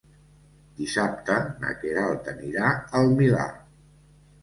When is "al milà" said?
3.03-3.49